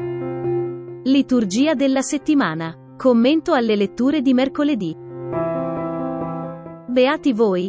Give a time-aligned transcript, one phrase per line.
[0.00, 2.94] Liturgia della settimana.
[2.96, 4.96] Commento alle letture di mercoledì.
[6.86, 7.68] Beati voi.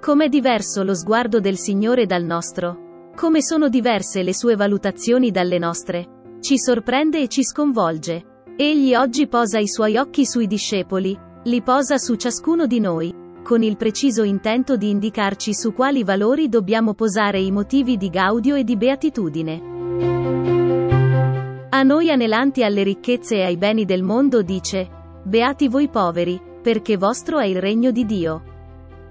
[0.00, 3.10] Com'è diverso lo sguardo del Signore dal nostro?
[3.14, 6.36] Come sono diverse le sue valutazioni dalle nostre?
[6.40, 8.42] Ci sorprende e ci sconvolge.
[8.56, 13.62] Egli oggi posa i suoi occhi sui discepoli, li posa su ciascuno di noi, con
[13.62, 18.64] il preciso intento di indicarci su quali valori dobbiamo posare i motivi di gaudio e
[18.64, 20.57] di beatitudine.
[21.78, 24.88] A noi anelanti alle ricchezze e ai beni del mondo dice,
[25.22, 28.42] Beati voi poveri, perché vostro è il regno di Dio.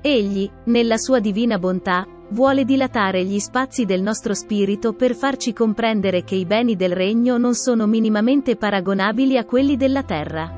[0.01, 6.25] Egli, nella sua divina bontà, vuole dilatare gli spazi del nostro spirito per farci comprendere
[6.25, 10.51] che i beni del regno non sono minimamente paragonabili a quelli della terra.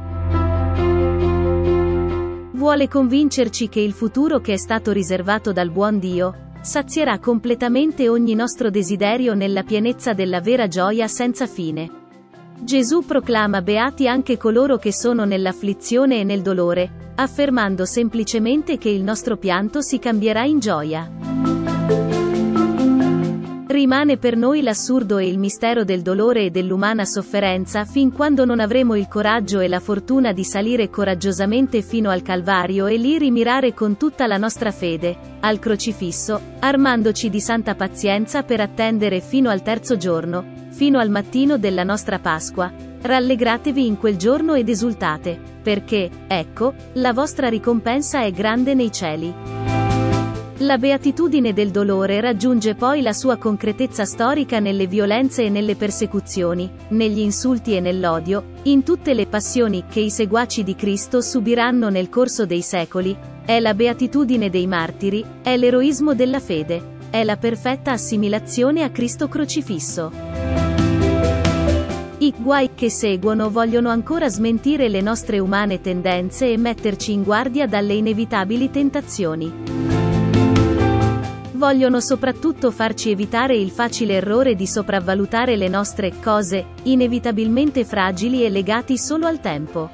[2.54, 8.34] Vuole convincerci che il futuro che è stato riservato dal buon Dio, sazierà completamente ogni
[8.34, 11.98] nostro desiderio nella pienezza della vera gioia senza fine.
[12.62, 19.02] Gesù proclama beati anche coloro che sono nell'afflizione e nel dolore, affermando semplicemente che il
[19.02, 21.10] nostro pianto si cambierà in gioia.
[23.72, 28.60] Rimane per noi l'assurdo e il mistero del dolore e dell'umana sofferenza fin quando non
[28.60, 33.76] avremo il coraggio e la fortuna di salire coraggiosamente fino al Calvario e lì rimirare
[33.76, 39.62] con tutta la nostra fede, al crocifisso, armandoci di santa pazienza per attendere fino al
[39.62, 46.10] terzo giorno, fino al mattino della nostra Pasqua, rallegratevi in quel giorno ed esultate, perché,
[46.26, 49.59] ecco, la vostra ricompensa è grande nei cieli.
[50.64, 56.70] La beatitudine del dolore raggiunge poi la sua concretezza storica nelle violenze e nelle persecuzioni,
[56.90, 62.10] negli insulti e nell'odio, in tutte le passioni che i seguaci di Cristo subiranno nel
[62.10, 67.94] corso dei secoli, è la beatitudine dei martiri, è l'eroismo della fede, è la perfetta
[67.94, 70.12] assimilazione a Cristo crocifisso.
[72.18, 77.66] I guai che seguono vogliono ancora smentire le nostre umane tendenze e metterci in guardia
[77.66, 79.89] dalle inevitabili tentazioni.
[81.60, 88.50] Vogliono soprattutto farci evitare il facile errore di sopravvalutare le nostre cose, inevitabilmente fragili e
[88.50, 89.90] legati solo al tempo.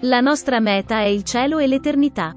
[0.00, 2.34] La nostra meta è il cielo e l'eternità.